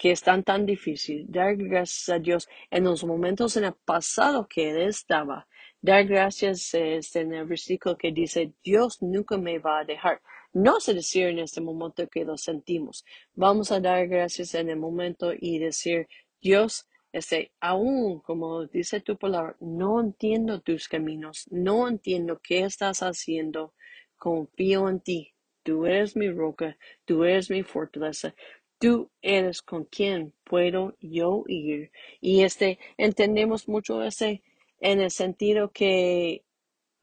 que 0.00 0.12
están 0.12 0.42
tan 0.42 0.64
difícil. 0.64 1.26
Dar 1.28 1.56
gracias 1.56 2.08
a 2.08 2.18
Dios 2.18 2.48
en 2.70 2.84
los 2.84 3.04
momentos 3.04 3.58
en 3.58 3.64
el 3.64 3.74
pasado 3.84 4.48
que 4.48 4.70
Él 4.70 4.88
estaba. 4.88 5.46
Dar 5.82 6.06
gracias 6.06 6.72
este, 6.72 7.20
en 7.20 7.34
el 7.34 7.46
versículo 7.46 7.98
que 7.98 8.10
dice, 8.10 8.54
Dios 8.64 9.02
nunca 9.02 9.36
me 9.36 9.58
va 9.58 9.80
a 9.80 9.84
dejar. 9.84 10.22
No 10.54 10.80
se 10.80 10.94
decir 10.94 11.26
en 11.26 11.40
este 11.40 11.60
momento 11.60 12.08
que 12.08 12.24
lo 12.24 12.38
sentimos. 12.38 13.04
Vamos 13.34 13.70
a 13.72 13.80
dar 13.80 14.08
gracias 14.08 14.54
en 14.54 14.70
el 14.70 14.78
momento 14.78 15.32
y 15.38 15.58
decir, 15.58 16.08
Dios, 16.40 16.88
este, 17.12 17.52
aún 17.60 18.20
como 18.20 18.64
dice 18.64 19.02
tu 19.02 19.18
palabra, 19.18 19.54
no 19.60 20.00
entiendo 20.00 20.62
tus 20.62 20.88
caminos, 20.88 21.46
no 21.50 21.86
entiendo 21.86 22.40
qué 22.42 22.60
estás 22.60 23.02
haciendo, 23.02 23.74
confío 24.16 24.88
en 24.88 25.00
ti. 25.00 25.34
Tú 25.62 25.84
eres 25.84 26.16
mi 26.16 26.30
roca, 26.30 26.78
tú 27.04 27.24
eres 27.24 27.50
mi 27.50 27.62
fortaleza. 27.62 28.34
Tú 28.80 29.10
eres 29.20 29.60
con 29.60 29.84
quien 29.84 30.32
puedo 30.42 30.96
yo 31.00 31.44
ir. 31.48 31.92
Y 32.22 32.44
este, 32.44 32.78
entendemos 32.96 33.68
mucho 33.68 34.02
ese 34.02 34.42
en 34.80 35.02
el 35.02 35.10
sentido 35.10 35.70
que 35.70 36.46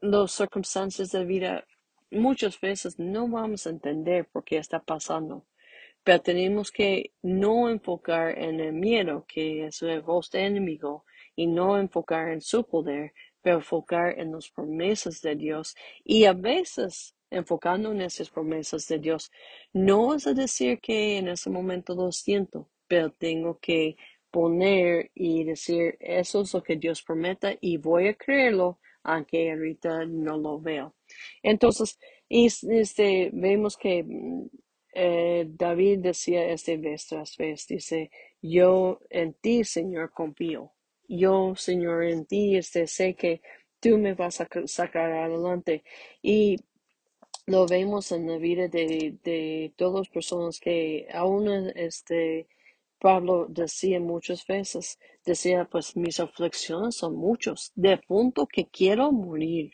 las 0.01 0.31
circunstancias 0.31 1.11
de 1.11 1.23
vida 1.23 1.67
muchas 2.09 2.59
veces 2.59 2.97
no 2.97 3.27
vamos 3.27 3.67
a 3.67 3.69
entender 3.69 4.27
por 4.27 4.43
qué 4.43 4.57
está 4.57 4.79
pasando. 4.79 5.45
Pero 6.03 6.19
tenemos 6.21 6.71
que 6.71 7.11
no 7.21 7.69
enfocar 7.69 8.39
en 8.39 8.59
el 8.59 8.73
miedo, 8.73 9.25
que 9.27 9.67
es 9.67 9.83
el 9.83 10.03
de 10.31 10.45
enemigo, 10.45 11.05
y 11.35 11.45
no 11.45 11.77
enfocar 11.77 12.29
en 12.29 12.41
su 12.41 12.65
poder, 12.65 13.13
pero 13.43 13.57
enfocar 13.57 14.17
en 14.17 14.31
las 14.31 14.49
promesas 14.49 15.21
de 15.21 15.35
Dios. 15.35 15.75
Y 16.03 16.25
a 16.25 16.33
veces 16.33 17.16
enfocando 17.29 17.91
en 17.91 18.01
esas 18.01 18.29
promesas 18.29 18.87
de 18.87 18.99
Dios. 18.99 19.31
No 19.73 20.15
es 20.15 20.27
a 20.27 20.33
decir 20.33 20.79
que 20.79 21.17
en 21.17 21.27
ese 21.27 21.49
momento 21.49 21.95
lo 21.95 22.11
siento, 22.11 22.69
pero 22.87 23.11
tengo 23.11 23.59
que 23.59 23.95
poner 24.31 25.11
y 25.15 25.43
decir 25.43 25.97
eso 25.99 26.41
es 26.41 26.53
lo 26.53 26.61
que 26.61 26.75
Dios 26.75 27.01
prometa 27.01 27.55
y 27.59 27.77
voy 27.77 28.07
a 28.09 28.13
creerlo 28.13 28.79
aunque 29.03 29.51
ahorita 29.51 30.05
no 30.05 30.37
lo 30.37 30.59
veo. 30.59 30.93
Entonces, 31.41 31.97
este, 32.29 33.29
vemos 33.33 33.77
que 33.77 34.03
mm, 34.03 34.47
eh, 34.93 35.45
David 35.47 35.99
decía 35.99 36.45
este 36.49 36.77
vez 36.77 37.07
tras 37.07 37.37
vez, 37.37 37.67
dice, 37.67 38.11
yo 38.41 38.99
en 39.09 39.33
ti, 39.33 39.63
Señor, 39.63 40.11
confío. 40.11 40.73
Yo, 41.07 41.55
Señor, 41.55 42.03
en 42.03 42.25
ti, 42.25 42.57
este, 42.57 42.85
sé 42.85 43.15
que 43.15 43.41
tú 43.79 43.97
me 43.97 44.13
vas 44.13 44.41
a 44.41 44.47
sacar 44.65 45.11
adelante. 45.11 45.83
Y 46.21 46.57
lo 47.47 47.65
vemos 47.65 48.11
en 48.11 48.27
la 48.27 48.37
vida 48.37 48.67
de, 48.67 49.17
de 49.23 49.73
todas 49.77 50.01
las 50.01 50.09
personas 50.09 50.59
que 50.59 51.07
aún 51.13 51.47
este 51.75 52.47
Pablo 52.99 53.47
decía 53.49 53.99
muchas 53.99 54.45
veces, 54.45 54.99
decía 55.25 55.65
pues 55.65 55.95
mis 55.95 56.19
aflicciones 56.19 56.95
son 56.95 57.15
muchos, 57.15 57.71
de 57.75 57.97
punto 57.97 58.47
que 58.47 58.67
quiero 58.67 59.11
morir, 59.11 59.71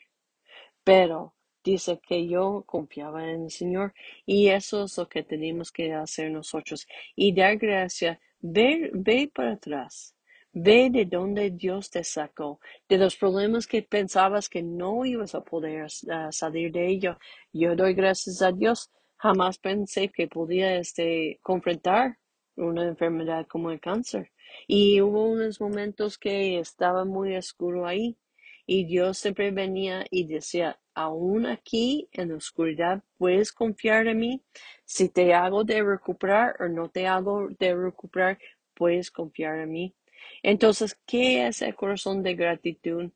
pero 0.84 1.34
dice 1.64 2.00
que 2.06 2.28
yo 2.28 2.64
confiaba 2.66 3.28
en 3.28 3.44
el 3.44 3.50
Señor 3.50 3.94
y 4.26 4.48
eso 4.48 4.84
es 4.84 4.96
lo 4.98 5.08
que 5.08 5.22
tenemos 5.22 5.72
que 5.72 5.92
hacer 5.94 6.30
nosotros. 6.30 6.86
Y 7.16 7.34
dar 7.34 7.56
gracia, 7.56 8.20
ve, 8.40 8.90
ve 8.92 9.30
para 9.34 9.54
atrás 9.54 10.13
Ve 10.56 10.88
de 10.88 11.04
dónde 11.04 11.50
Dios 11.50 11.90
te 11.90 12.04
sacó, 12.04 12.60
de 12.88 12.96
los 12.96 13.16
problemas 13.16 13.66
que 13.66 13.82
pensabas 13.82 14.48
que 14.48 14.62
no 14.62 15.04
ibas 15.04 15.34
a 15.34 15.42
poder 15.42 15.90
salir 16.30 16.70
de 16.70 16.86
ello. 16.88 17.18
Yo 17.52 17.74
doy 17.74 17.92
gracias 17.92 18.40
a 18.40 18.52
Dios. 18.52 18.88
Jamás 19.16 19.58
pensé 19.58 20.10
que 20.10 20.28
podía 20.28 20.76
este, 20.76 21.40
confrontar 21.42 22.18
una 22.54 22.86
enfermedad 22.86 23.48
como 23.48 23.72
el 23.72 23.80
cáncer. 23.80 24.30
Y 24.68 25.00
hubo 25.00 25.28
unos 25.28 25.60
momentos 25.60 26.18
que 26.18 26.60
estaba 26.60 27.04
muy 27.04 27.34
oscuro 27.36 27.84
ahí. 27.84 28.16
Y 28.64 28.84
Dios 28.84 29.18
siempre 29.18 29.50
venía 29.50 30.04
y 30.08 30.24
decía, 30.24 30.78
aún 30.94 31.46
aquí 31.46 32.08
en 32.12 32.28
la 32.28 32.36
oscuridad 32.36 33.02
puedes 33.18 33.52
confiar 33.52 34.06
en 34.06 34.18
mí. 34.20 34.42
Si 34.84 35.08
te 35.08 35.34
hago 35.34 35.64
de 35.64 35.82
recuperar 35.82 36.54
o 36.62 36.68
no 36.68 36.88
te 36.90 37.08
hago 37.08 37.48
de 37.58 37.74
recuperar, 37.74 38.38
puedes 38.74 39.10
confiar 39.10 39.58
en 39.58 39.72
mí. 39.72 39.94
Entonces, 40.42 40.98
¿qué 41.06 41.46
es 41.46 41.62
el 41.62 41.74
corazón 41.74 42.22
de 42.22 42.34
gratitud? 42.34 43.10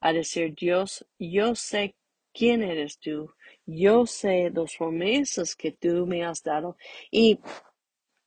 A 0.00 0.12
decir, 0.12 0.54
Dios, 0.54 1.06
yo 1.18 1.54
sé 1.54 1.94
quién 2.32 2.62
eres 2.62 2.98
tú, 2.98 3.32
yo 3.64 4.06
sé 4.06 4.50
las 4.54 4.76
promesas 4.76 5.54
que 5.56 5.72
tú 5.72 6.06
me 6.06 6.24
has 6.24 6.42
dado 6.42 6.76
y 7.10 7.38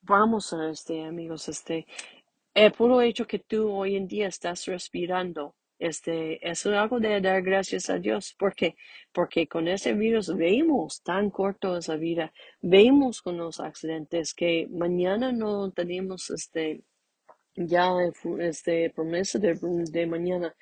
vamos 0.00 0.52
a 0.52 0.70
este, 0.70 1.04
amigos, 1.04 1.48
este, 1.48 1.86
el 2.54 2.72
puro 2.72 3.00
hecho 3.02 3.26
que 3.26 3.38
tú 3.38 3.70
hoy 3.70 3.96
en 3.96 4.08
día 4.08 4.28
estás 4.28 4.66
respirando, 4.66 5.54
este, 5.78 6.48
es 6.48 6.66
algo 6.66 6.98
de 6.98 7.20
dar 7.20 7.42
gracias 7.42 7.88
a 7.88 7.98
Dios. 7.98 8.34
¿Por 8.36 8.54
qué? 8.54 8.76
Porque 9.12 9.46
con 9.46 9.68
ese 9.68 9.92
virus 9.92 10.34
vemos 10.34 11.02
tan 11.02 11.30
corto 11.30 11.76
esa 11.76 11.96
vida, 11.96 12.32
vemos 12.60 13.22
con 13.22 13.36
los 13.36 13.60
accidentes 13.60 14.34
que 14.34 14.66
mañana 14.70 15.30
no 15.32 15.70
tenemos 15.70 16.30
este, 16.30 16.82
ya 17.66 17.90
este, 18.40 18.90
promesa 18.90 19.38
de, 19.38 19.58
de 19.90 20.06
mañana. 20.06 20.54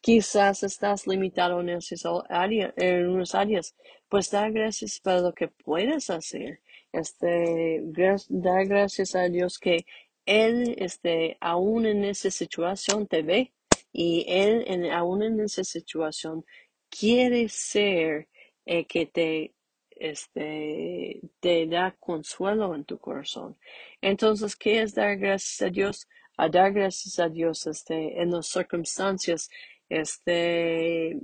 Quizás 0.00 0.62
estás 0.64 1.06
limitado 1.06 1.60
en 1.60 1.70
esas 1.70 2.02
áreas, 2.28 2.72
en 2.76 3.08
unas 3.08 3.34
áreas, 3.34 3.76
pues 4.08 4.30
da 4.30 4.50
gracias 4.50 5.00
para 5.00 5.20
lo 5.20 5.32
que 5.32 5.48
puedes 5.48 6.10
hacer. 6.10 6.60
Este, 6.92 7.80
dar 8.28 8.66
gracias 8.66 9.14
a 9.14 9.28
Dios 9.28 9.58
que 9.58 9.86
Él, 10.26 10.74
este, 10.78 11.36
aún 11.40 11.86
en 11.86 12.04
esa 12.04 12.30
situación 12.30 13.06
te 13.06 13.22
ve 13.22 13.52
y 13.92 14.24
Él, 14.28 14.64
en, 14.66 14.86
aún 14.86 15.22
en 15.22 15.40
esa 15.40 15.64
situación, 15.64 16.44
quiere 16.90 17.48
ser 17.48 18.28
el 18.66 18.86
que 18.86 19.06
te, 19.06 19.54
este, 19.90 21.20
te 21.40 21.66
da 21.66 21.96
consuelo 21.98 22.74
en 22.74 22.84
tu 22.84 22.98
corazón. 22.98 23.56
Entonces, 24.00 24.56
¿qué 24.56 24.82
es 24.82 24.94
dar 24.94 25.16
gracias 25.16 25.62
a 25.62 25.70
Dios? 25.70 26.08
A 26.36 26.48
dar 26.48 26.72
gracias 26.72 27.18
a 27.18 27.28
Dios 27.28 27.66
este, 27.66 28.20
en 28.20 28.30
las 28.30 28.46
circunstancias, 28.46 29.50
este, 29.88 31.18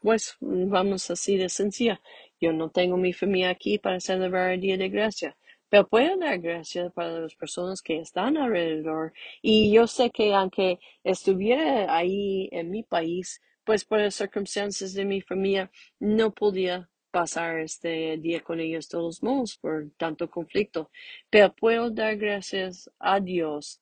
pues 0.00 0.36
vamos 0.40 1.10
así 1.10 1.36
de 1.36 1.48
sencilla. 1.48 2.00
Yo 2.40 2.52
no 2.52 2.70
tengo 2.70 2.96
mi 2.96 3.12
familia 3.12 3.50
aquí 3.50 3.78
para 3.78 4.00
celebrar 4.00 4.52
el 4.52 4.60
Día 4.60 4.76
de 4.76 4.88
Gracia, 4.88 5.36
pero 5.68 5.88
puedo 5.88 6.16
dar 6.16 6.38
gracias 6.38 6.92
para 6.92 7.20
las 7.20 7.34
personas 7.34 7.82
que 7.82 7.98
están 8.00 8.36
alrededor. 8.36 9.12
Y 9.42 9.72
yo 9.72 9.86
sé 9.86 10.10
que 10.10 10.34
aunque 10.34 10.80
estuviera 11.04 11.94
ahí 11.94 12.48
en 12.52 12.70
mi 12.70 12.82
país, 12.82 13.40
pues 13.64 13.84
por 13.84 14.00
las 14.00 14.14
circunstancias 14.14 14.94
de 14.94 15.04
mi 15.04 15.20
familia, 15.20 15.70
no 15.98 16.32
podía 16.32 16.88
pasar 17.10 17.58
este 17.60 18.16
día 18.18 18.40
con 18.40 18.60
ellos 18.60 18.88
todos 18.88 19.22
modos 19.22 19.56
por 19.58 19.90
tanto 19.96 20.30
conflicto. 20.30 20.90
Pero 21.28 21.54
puedo 21.54 21.90
dar 21.90 22.16
gracias 22.16 22.90
a 22.98 23.20
Dios 23.20 23.80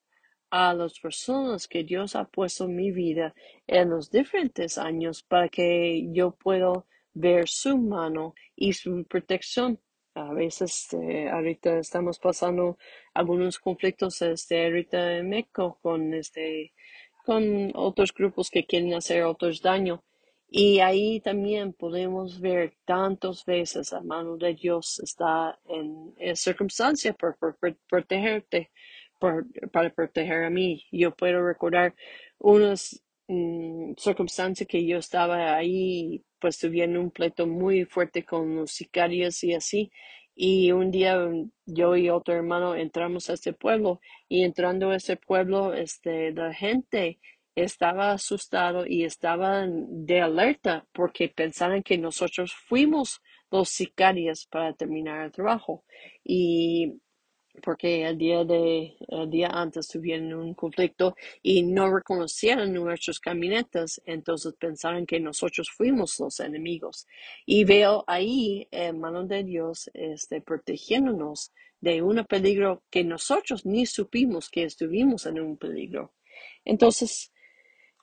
a 0.50 0.74
las 0.74 0.98
personas 0.98 1.68
que 1.68 1.84
Dios 1.84 2.16
ha 2.16 2.24
puesto 2.24 2.64
en 2.64 2.76
mi 2.76 2.90
vida 2.90 3.34
en 3.66 3.90
los 3.90 4.10
diferentes 4.10 4.78
años 4.78 5.22
para 5.22 5.48
que 5.48 6.08
yo 6.12 6.32
pueda 6.32 6.84
ver 7.14 7.48
su 7.48 7.76
mano 7.78 8.34
y 8.56 8.72
su 8.72 9.04
protección. 9.04 9.80
A 10.14 10.32
veces, 10.32 10.88
eh, 10.94 11.28
ahorita 11.28 11.78
estamos 11.78 12.18
pasando 12.18 12.78
algunos 13.14 13.58
conflictos, 13.58 14.20
este, 14.22 14.64
ahorita 14.64 15.18
en 15.18 15.28
México 15.28 15.78
con 15.80 16.12
este, 16.14 16.72
con 17.24 17.70
otros 17.74 18.12
grupos 18.12 18.50
que 18.50 18.66
quieren 18.66 18.94
hacer 18.94 19.22
otros 19.24 19.62
daño. 19.62 20.02
Y 20.50 20.80
ahí 20.80 21.20
también 21.20 21.74
podemos 21.74 22.40
ver 22.40 22.74
tantas 22.86 23.44
veces 23.44 23.92
la 23.92 24.00
mano 24.00 24.38
de 24.38 24.54
Dios 24.54 24.98
está 25.00 25.58
en, 25.66 26.14
en 26.16 26.36
circunstancia 26.36 27.12
por, 27.12 27.36
por 27.36 27.56
protegerte 27.88 28.70
para 29.18 29.90
proteger 29.90 30.44
a 30.44 30.50
mí. 30.50 30.84
Yo 30.92 31.14
puedo 31.14 31.44
recordar 31.44 31.94
unas 32.38 33.02
mm, 33.28 33.94
circunstancias 33.96 34.68
que 34.68 34.86
yo 34.86 34.98
estaba 34.98 35.56
ahí, 35.56 36.24
pues 36.40 36.58
tuviendo 36.58 37.00
un 37.00 37.10
pleito 37.10 37.46
muy 37.46 37.84
fuerte 37.84 38.24
con 38.24 38.56
los 38.56 38.72
sicarios 38.72 39.42
y 39.44 39.54
así. 39.54 39.90
Y 40.34 40.72
un 40.72 40.90
día 40.90 41.18
mm, 41.18 41.50
yo 41.66 41.96
y 41.96 42.10
otro 42.10 42.34
hermano 42.34 42.74
entramos 42.74 43.28
a 43.30 43.34
este 43.34 43.52
pueblo 43.52 44.00
y 44.28 44.42
entrando 44.44 44.90
a 44.90 44.96
ese 44.96 45.16
pueblo, 45.16 45.74
este, 45.74 46.32
la 46.32 46.54
gente 46.54 47.18
estaba 47.56 48.12
asustado 48.12 48.86
y 48.86 49.04
estaba 49.04 49.66
de 49.68 50.20
alerta 50.20 50.86
porque 50.92 51.28
pensaban 51.28 51.82
que 51.82 51.98
nosotros 51.98 52.54
fuimos 52.54 53.20
los 53.50 53.68
sicarios 53.70 54.46
para 54.46 54.74
terminar 54.74 55.24
el 55.24 55.32
trabajo. 55.32 55.84
Y 56.22 57.00
porque 57.58 58.06
el 58.06 58.18
día 58.18 58.44
de 58.44 58.96
día 59.28 59.48
antes 59.48 59.88
tuvieron 59.88 60.32
un 60.34 60.54
conflicto 60.54 61.14
y 61.42 61.62
no 61.62 61.94
reconocieron 61.94 62.72
nuestros 62.72 63.20
camionetas, 63.20 64.00
entonces 64.04 64.54
pensaron 64.58 65.06
que 65.06 65.20
nosotros 65.20 65.70
fuimos 65.70 66.18
los 66.18 66.40
enemigos. 66.40 67.06
Y 67.46 67.64
veo 67.64 68.04
ahí, 68.06 68.68
en 68.70 69.00
mano 69.00 69.24
de 69.24 69.44
Dios, 69.44 69.90
este, 69.94 70.40
protegiéndonos 70.40 71.52
de 71.80 72.02
un 72.02 72.24
peligro 72.24 72.82
que 72.90 73.04
nosotros 73.04 73.64
ni 73.64 73.86
supimos 73.86 74.50
que 74.50 74.64
estuvimos 74.64 75.26
en 75.26 75.40
un 75.40 75.56
peligro. 75.56 76.12
Entonces, 76.64 77.32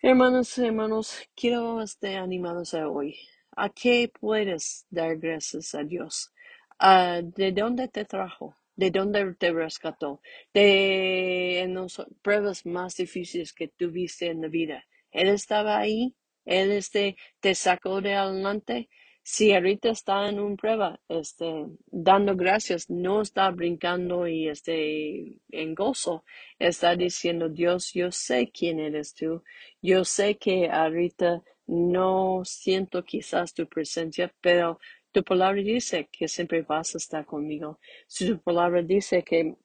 hermanos, 0.02 0.58
hermanos, 0.58 1.18
quiero 1.36 1.82
este, 1.82 2.16
animados 2.16 2.74
hoy. 2.74 3.18
¿A 3.58 3.70
qué 3.70 4.12
puedes 4.20 4.86
dar 4.90 5.18
gracias 5.18 5.76
a 5.76 5.84
Dios? 5.84 6.34
Uh, 6.82 7.22
¿De 7.36 7.54
dónde 7.54 7.88
te 7.88 8.04
trajo? 8.04 8.58
De 8.76 8.92
dónde 8.92 9.34
te 9.36 9.52
rescató, 9.52 10.22
de 10.54 11.66
las 11.70 12.02
pruebas 12.22 12.66
más 12.66 12.96
difíciles 12.98 13.54
que 13.54 13.68
tuviste 13.68 14.28
en 14.28 14.42
la 14.42 14.48
vida. 14.48 14.86
Él 15.12 15.30
estaba 15.30 15.78
ahí, 15.78 16.16
él 16.46 16.72
este, 16.72 17.16
te 17.40 17.56
sacó 17.56 18.02
de 18.02 18.16
adelante. 18.16 18.90
Si 19.24 19.54
ahorita 19.54 19.90
está 19.90 20.30
en 20.30 20.40
una 20.40 20.56
prueba, 20.56 21.00
este, 21.10 21.66
dando 21.88 22.36
gracias, 22.36 22.92
no 22.92 23.22
está 23.22 23.50
brincando 23.50 24.28
y 24.28 24.50
este, 24.50 25.40
en 25.50 25.74
gozo, 25.74 26.24
está 26.60 26.96
diciendo, 26.96 27.50
Dios, 27.50 27.92
yo 27.94 28.12
sé 28.12 28.52
quién 28.54 28.80
eres 28.80 29.16
tú, 29.16 29.42
yo 29.82 30.06
sé 30.06 30.38
que 30.38 30.70
ahorita 30.70 31.42
no 31.66 32.44
siento 32.46 33.04
quizás 33.04 33.56
tu 33.56 33.68
presencia, 33.68 34.32
pero 34.42 34.80
tu 35.16 35.24
palabra 35.24 35.62
dice 35.62 36.10
que 36.12 36.28
siempre 36.28 36.62
vas 36.64 36.94
a 36.94 36.98
estar 36.98 37.26
conmigo. 37.26 37.80
Tu 38.18 38.38
palabra 38.38 38.82
dice 38.82 39.24
que 39.24 39.56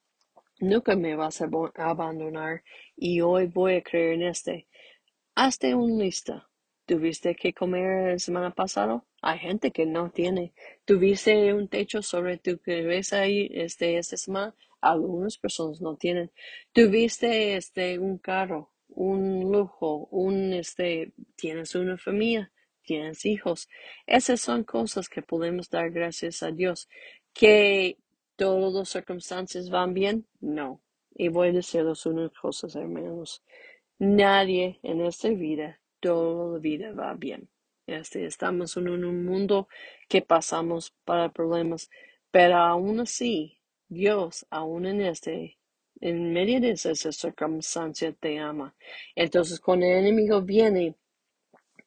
nunca 0.61 0.95
me 0.95 1.13
vas 1.17 1.41
a 1.41 1.49
abandonar 1.75 2.63
y 2.95 3.19
hoy 3.19 3.47
voy 3.47 3.75
a 3.75 3.81
creer 3.81 4.13
en 4.13 4.21
este. 4.21 4.69
Hazte 5.35 5.75
un 5.75 5.99
lista. 5.99 6.47
¿Tuviste 6.85 7.35
que 7.35 7.51
comer 7.51 8.13
la 8.13 8.19
semana 8.19 8.51
pasada? 8.51 9.03
Hay 9.21 9.39
gente 9.39 9.71
que 9.71 9.85
no 9.85 10.09
tiene. 10.09 10.53
¿Tuviste 10.85 11.53
un 11.53 11.67
techo 11.67 12.01
sobre 12.01 12.37
tu 12.37 12.57
cabeza 12.57 13.25
este, 13.25 13.97
esta 13.97 14.15
semana? 14.15 14.55
Algunas 14.79 15.37
personas 15.37 15.81
no 15.81 15.97
tienen. 15.97 16.31
¿Tuviste 16.71 17.57
este, 17.57 17.99
un 17.99 18.19
carro, 18.19 18.71
un 18.87 19.51
lujo, 19.51 20.07
un, 20.11 20.53
este, 20.53 21.11
tienes 21.35 21.75
una 21.75 21.97
familia? 21.97 22.53
Tienes 22.81 23.25
hijos. 23.25 23.69
Esas 24.05 24.41
son 24.41 24.63
cosas 24.63 25.09
que 25.09 25.21
podemos 25.21 25.69
dar 25.69 25.91
gracias 25.91 26.43
a 26.43 26.51
Dios. 26.51 26.89
¿Que 27.33 27.97
todas 28.35 28.73
las 28.73 28.89
circunstancias 28.89 29.69
van 29.69 29.93
bien? 29.93 30.27
No. 30.39 30.81
Y 31.15 31.27
voy 31.29 31.49
a 31.49 31.53
decirles 31.53 32.05
unas 32.05 32.31
cosas, 32.31 32.75
hermanos. 32.75 33.43
Nadie 33.99 34.79
en 34.83 35.01
esta 35.01 35.29
vida, 35.29 35.79
toda 35.99 36.53
la 36.53 36.59
vida 36.59 36.91
va 36.93 37.13
bien. 37.13 37.49
Este, 37.87 38.25
estamos 38.25 38.77
en 38.77 38.89
un 38.89 39.25
mundo 39.25 39.67
que 40.07 40.21
pasamos 40.21 40.93
para 41.03 41.29
problemas, 41.29 41.89
pero 42.31 42.57
aún 42.57 43.01
así, 43.01 43.59
Dios, 43.89 44.45
aún 44.49 44.85
en 44.85 45.01
este, 45.01 45.57
en 45.99 46.31
medio 46.33 46.61
de 46.61 46.71
esa 46.71 47.11
circunstancia, 47.11 48.13
te 48.13 48.39
ama. 48.39 48.73
Entonces, 49.15 49.59
cuando 49.59 49.85
el 49.85 49.99
enemigo 49.99 50.41
viene 50.41 50.95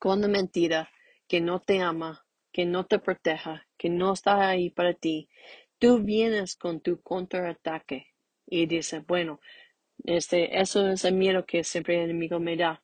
la 0.05 0.29
mentira, 0.29 0.91
que 1.27 1.41
no 1.41 1.61
te 1.61 1.81
ama, 1.81 2.27
que 2.53 2.67
no 2.67 2.87
te 2.87 2.99
proteja, 2.99 3.67
que 3.77 3.89
no 3.89 4.13
está 4.13 4.49
ahí 4.49 4.71
para 4.71 4.95
ti, 4.95 5.29
tú 5.79 6.01
vienes 6.01 6.57
con 6.57 6.81
tu 6.81 7.01
contraataque 7.03 8.09
y 8.47 8.67
dices, 8.67 9.05
bueno, 9.07 9.41
este, 10.05 10.61
eso 10.61 10.87
es 10.89 11.05
el 11.05 11.15
miedo 11.15 11.47
que 11.47 11.65
siempre 11.65 11.97
el 11.97 12.11
enemigo 12.11 12.39
me 12.39 12.57
da. 12.57 12.83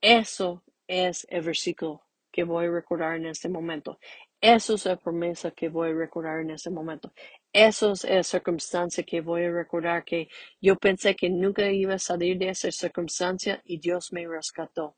Eso 0.00 0.64
es 0.86 1.26
el 1.30 1.42
versículo 1.42 2.02
que 2.32 2.44
voy 2.44 2.66
a 2.66 2.70
recordar 2.70 3.16
en 3.16 3.26
este 3.26 3.48
momento. 3.48 3.98
Eso 4.40 4.74
es 4.74 4.86
la 4.86 4.96
promesa 4.96 5.50
que 5.50 5.68
voy 5.68 5.90
a 5.90 5.94
recordar 5.94 6.40
en 6.40 6.50
este 6.50 6.70
momento. 6.70 7.12
Eso 7.52 7.92
es 7.92 8.04
la 8.04 8.22
circunstancia 8.22 9.04
que 9.04 9.20
voy 9.20 9.44
a 9.44 9.50
recordar 9.50 10.04
que 10.04 10.28
yo 10.60 10.76
pensé 10.76 11.14
que 11.14 11.28
nunca 11.28 11.70
iba 11.70 11.94
a 11.94 11.98
salir 11.98 12.38
de 12.38 12.48
esa 12.50 12.70
circunstancia 12.70 13.60
y 13.64 13.78
Dios 13.78 14.12
me 14.12 14.26
rescató 14.26 14.96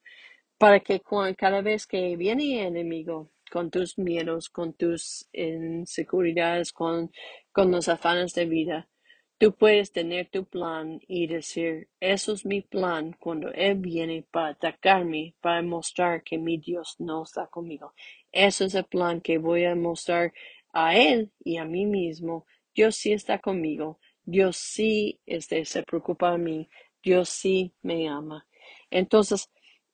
para 0.63 0.79
que 0.79 1.03
cada 1.37 1.61
vez 1.61 1.89
que 1.89 2.15
viene 2.17 2.61
el 2.61 2.69
enemigo 2.69 3.33
con 3.51 3.69
tus 3.69 3.99
miedos, 3.99 4.49
con 4.49 4.75
tus 4.75 5.29
inseguridades, 5.33 6.73
con, 6.73 7.11
con 7.51 7.73
los 7.73 7.89
afanes 7.89 8.33
de 8.35 8.47
vida, 8.47 8.89
tú 9.39 9.57
puedes 9.57 9.91
tener 9.91 10.31
tu 10.31 10.45
plan 10.45 11.01
y 11.09 11.27
decir, 11.27 11.89
eso 11.99 12.33
es 12.33 12.47
mi 12.47 12.61
plan 12.61 13.17
cuando 13.19 13.53
Él 13.53 13.79
viene 13.79 14.25
para 14.31 14.51
atacarme, 14.51 15.35
para 15.41 15.63
mostrar 15.63 16.23
que 16.23 16.39
mi 16.39 16.59
Dios 16.59 16.95
no 17.01 17.25
está 17.25 17.49
conmigo. 17.49 17.93
Ese 18.31 18.67
es 18.67 18.77
el 18.77 18.85
plan 18.85 19.21
que 19.21 19.39
voy 19.39 19.65
a 19.65 19.75
mostrar 19.75 20.33
a 20.73 20.97
Él 20.97 21.33
y 21.43 21.57
a 21.57 21.65
mí 21.65 21.87
mismo. 21.87 22.47
Dios 22.73 22.95
sí 22.95 23.13
está 23.13 23.41
conmigo. 23.41 23.99
Dios 24.25 24.59
sí 24.59 25.19
este, 25.27 25.65
se 25.65 25.83
preocupa 25.83 26.31
de 26.31 26.39
mí. 26.39 26.69
Dios 27.03 27.31
sí 27.31 27.73
me 27.83 28.09
ama. 28.09 28.47
Entonces, 28.93 29.51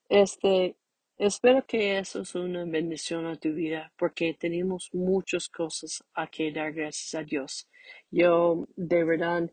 este, 0.09 0.77
espero 1.16 1.64
que 1.66 1.99
eso 1.99 2.23
es 2.23 2.35
una 2.35 2.64
bendición 2.64 3.27
a 3.27 3.37
tu 3.37 3.53
vida 3.53 3.92
porque 3.97 4.35
tenemos 4.35 4.90
muchas 4.92 5.49
cosas 5.49 6.05
a 6.14 6.27
que 6.29 6.53
dar 6.53 6.73
gracias 6.73 7.14
a 7.14 7.25
Dios. 7.25 7.68
Yo 8.11 8.66
de 8.77 9.05
verdad 9.05 9.51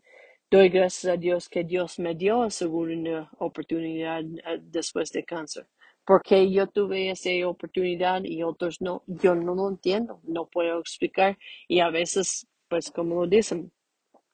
doy 0.50 0.68
gracias 0.68 1.12
a 1.12 1.16
Dios 1.16 1.48
que 1.48 1.64
Dios 1.64 1.98
me 1.98 2.14
dio 2.14 2.44
esa 2.44 2.68
una 2.68 3.30
oportunidad 3.38 4.22
eh, 4.22 4.60
después 4.62 5.12
de 5.12 5.24
cáncer. 5.24 5.66
Porque 6.04 6.50
yo 6.52 6.68
tuve 6.68 7.10
esa 7.10 7.30
oportunidad 7.48 8.22
y 8.24 8.42
otros 8.44 8.80
no. 8.80 9.02
Yo 9.06 9.34
no 9.34 9.54
lo 9.56 9.68
entiendo, 9.68 10.20
no 10.22 10.46
puedo 10.46 10.78
explicar. 10.78 11.36
Y 11.66 11.80
a 11.80 11.90
veces, 11.90 12.46
pues 12.68 12.92
como 12.92 13.26
dicen, 13.26 13.72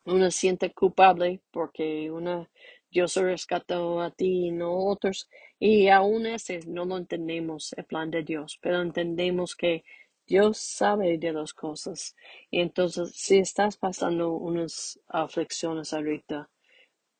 uno 0.04 0.30
siente 0.30 0.72
culpable 0.72 1.40
porque 1.50 2.10
una 2.10 2.50
Dios 2.92 3.16
rescató 3.16 4.00
a 4.02 4.10
ti 4.10 4.48
y 4.48 4.50
no 4.50 4.72
otros. 4.86 5.28
Y 5.58 5.88
aún 5.88 6.26
ese 6.26 6.60
no 6.66 6.84
lo 6.84 6.98
entendemos, 6.98 7.72
el 7.76 7.84
plan 7.84 8.10
de 8.10 8.22
Dios, 8.22 8.58
pero 8.60 8.82
entendemos 8.82 9.56
que 9.56 9.84
Dios 10.26 10.58
sabe 10.58 11.18
de 11.18 11.32
las 11.32 11.54
cosas. 11.54 12.14
Y 12.50 12.60
entonces, 12.60 13.12
si 13.14 13.38
estás 13.38 13.76
pasando 13.78 14.32
unas 14.32 15.00
aflicciones 15.08 15.92
ahorita, 15.94 16.50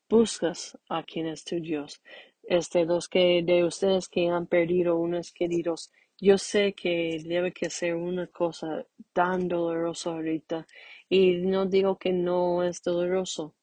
buscas 0.08 0.78
a 0.88 1.02
quien 1.04 1.26
es 1.26 1.44
tu 1.44 1.58
Dios. 1.60 2.02
Este, 2.44 2.84
los 2.84 3.08
que 3.08 3.42
de 3.42 3.64
ustedes 3.64 4.08
que 4.08 4.28
han 4.28 4.46
perdido 4.46 4.96
unos 4.96 5.32
queridos, 5.32 5.90
yo 6.20 6.38
sé 6.38 6.74
que 6.74 7.20
debe 7.24 7.52
que 7.52 7.70
ser 7.70 7.94
una 7.94 8.26
cosa 8.26 8.86
tan 9.12 9.48
dolorosa 9.48 10.10
ahorita 10.10 10.66
Y 11.08 11.36
no 11.38 11.66
digo 11.66 11.98
que 11.98 12.12
no 12.12 12.62
es 12.62 12.82
doloroso, 12.82 13.54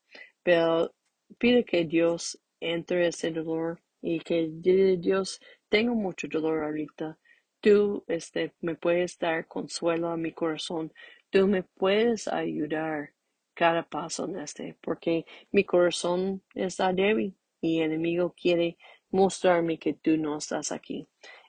pero 0.43 0.93
pide 1.37 1.63
que 1.65 1.85
Dios 1.85 2.39
entre 2.59 3.07
ese 3.07 3.31
dolor 3.31 3.81
y 4.01 4.19
que 4.19 4.49
Dios 4.49 5.41
tengo 5.69 5.95
mucho 5.95 6.27
dolor 6.27 6.63
ahorita. 6.63 7.17
Tú 7.61 8.03
este, 8.07 8.53
me 8.61 8.75
puedes 8.75 9.17
dar 9.19 9.47
consuelo 9.47 10.09
a 10.09 10.17
mi 10.17 10.31
corazón. 10.31 10.93
Tú 11.29 11.47
me 11.47 11.63
puedes 11.63 12.27
ayudar 12.27 13.11
cada 13.53 13.83
paso 13.83 14.25
en 14.25 14.39
este, 14.39 14.77
porque 14.81 15.25
mi 15.51 15.65
corazón 15.65 16.41
está 16.55 16.93
débil 16.93 17.35
y 17.59 17.79
el 17.79 17.91
enemigo 17.91 18.33
quiere 18.33 18.77
mostrarme 19.11 19.77
que 19.77 19.93
tú 19.93 20.17
no 20.17 20.37
estás 20.37 20.71
aquí. 20.71 21.07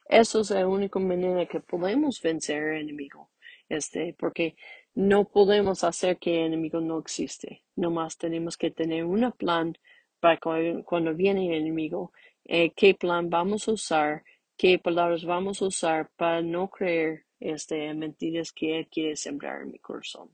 Eso 0.09 0.41
es 0.41 0.51
la 0.51 0.67
única 0.67 0.99
manera 0.99 1.47
que 1.47 1.61
podemos 1.61 2.21
vencer 2.21 2.71
al 2.71 2.81
enemigo, 2.81 3.31
este, 3.69 4.13
porque 4.19 4.57
no 4.95 5.25
podemos 5.25 5.85
hacer 5.85 6.19
que 6.19 6.41
el 6.41 6.47
enemigo 6.47 6.81
no 6.81 6.99
existe. 6.99 7.63
Nomás 7.77 8.19
tenemos 8.19 8.57
que 8.57 8.71
tener 8.71 9.05
un 9.05 9.31
plan 9.33 9.77
para 10.21 10.39
cuando 10.85 11.15
viene 11.15 11.49
el 11.49 11.63
enemigo, 11.63 12.13
eh, 12.45 12.73
qué 12.77 12.95
plan 12.95 13.31
vamos 13.31 13.69
a 13.69 13.73
usar, 13.73 14.23
qué 14.57 14.79
palabras 14.79 15.25
vamos 15.25 15.63
a 15.63 15.67
usar 15.67 16.11
para 16.17 16.43
no 16.43 16.69
creer 16.69 17.25
este, 17.41 17.93
mentiras 17.95 18.53
que 18.53 18.79
él 18.79 18.89
quiere 18.89 19.17
sembrar 19.17 19.63
en 19.63 19.71
mi 19.71 19.79
corazón. 19.79 20.29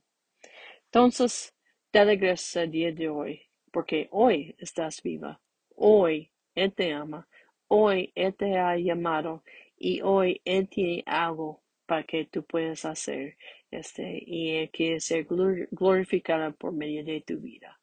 Entonces, 0.87 1.55
dale 1.93 2.17
gracias 2.17 2.57
al 2.57 2.71
día 2.71 2.93
de 2.93 3.09
hoy, 3.09 3.43
porque 3.71 4.09
hoy 4.11 4.55
estás 4.59 5.03
viva, 5.03 5.41
hoy 5.77 6.33
él 6.55 6.73
te 6.73 6.93
ama, 6.93 7.29
hoy 7.69 8.13
él 8.15 8.35
te 8.35 8.59
ha 8.59 8.77
llamado 8.77 9.45
y 9.77 10.01
hoy 10.01 10.41
él 10.45 10.69
tiene 10.69 11.05
algo 11.07 11.63
para 11.87 12.03
que 12.03 12.25
tú 12.27 12.45
puedas 12.45 12.85
hacer 12.85 13.37
este 13.79 14.23
y 14.27 14.51
él 14.57 14.71
quiere 14.71 15.01
ser 15.01 15.27
glorificado 15.71 16.53
por 16.55 16.73
medio 16.73 17.05
de 17.05 17.21
tu 17.21 17.39
vida. 17.39 17.81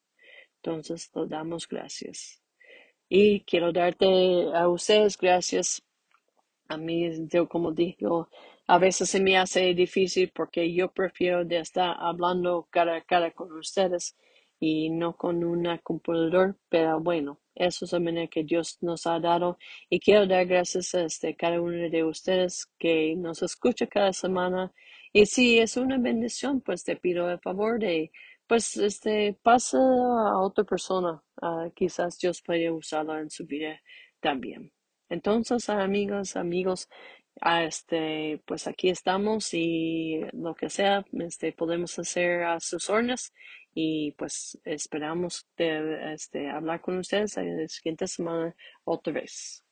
Entonces, 0.56 1.10
lo 1.14 1.26
damos 1.26 1.68
gracias. 1.68 2.42
Y 3.08 3.40
quiero 3.44 3.72
darte 3.72 4.06
a 4.54 4.68
ustedes 4.68 5.18
gracias. 5.18 5.82
A 6.68 6.76
mí, 6.76 7.10
yo 7.28 7.48
como 7.48 7.72
digo, 7.72 8.28
a 8.66 8.78
veces 8.78 9.10
se 9.10 9.20
me 9.20 9.36
hace 9.36 9.74
difícil 9.74 10.30
porque 10.34 10.72
yo 10.72 10.90
prefiero 10.90 11.44
de 11.44 11.58
estar 11.58 11.96
hablando 11.98 12.66
cara 12.70 12.96
a 12.96 13.02
cara 13.02 13.30
con 13.32 13.52
ustedes 13.52 14.16
y 14.58 14.88
no 14.88 15.16
con 15.16 15.44
una 15.44 15.78
computador, 15.78 16.56
pero 16.70 16.98
bueno, 17.00 17.40
eso 17.54 17.84
es 17.84 17.92
la 17.92 18.00
manera 18.00 18.28
que 18.28 18.44
Dios 18.44 18.78
nos 18.80 19.06
ha 19.06 19.20
dado 19.20 19.58
y 19.90 20.00
quiero 20.00 20.26
dar 20.26 20.46
gracias 20.46 20.94
a 20.94 21.04
este, 21.04 21.36
cada 21.36 21.60
uno 21.60 21.90
de 21.90 22.04
ustedes 22.04 22.66
que 22.78 23.14
nos 23.16 23.42
escucha 23.42 23.86
cada 23.86 24.12
semana 24.14 24.72
y 25.14 25.26
si 25.26 25.60
es 25.60 25.76
una 25.76 25.98
bendición, 25.98 26.60
pues 26.60 26.84
te 26.84 26.96
pido 26.96 27.30
el 27.30 27.40
favor 27.40 27.78
de 27.78 28.10
pues 28.46 28.76
este 28.76 29.38
pasa 29.42 29.78
a 29.78 30.38
otra 30.40 30.64
persona. 30.64 31.22
Uh, 31.40 31.70
quizás 31.74 32.18
Dios 32.18 32.42
puede 32.42 32.70
usarla 32.70 33.20
en 33.20 33.30
su 33.30 33.46
vida 33.46 33.80
también. 34.20 34.72
Entonces, 35.08 35.68
amigos, 35.70 36.36
amigos, 36.36 36.88
este, 37.42 38.42
pues 38.46 38.66
aquí 38.66 38.90
estamos 38.90 39.54
y 39.54 40.20
lo 40.32 40.54
que 40.54 40.70
sea, 40.70 41.04
este, 41.12 41.52
podemos 41.52 41.98
hacer 41.98 42.42
a 42.44 42.60
sus 42.60 42.90
órdenes 42.90 43.32
y 43.74 44.12
pues 44.12 44.58
esperamos 44.64 45.46
de, 45.56 46.14
este, 46.14 46.50
hablar 46.50 46.80
con 46.80 46.98
ustedes 46.98 47.36
la 47.36 47.68
siguiente 47.68 48.06
semana 48.08 48.54
otra 48.84 49.12
vez. 49.12 49.63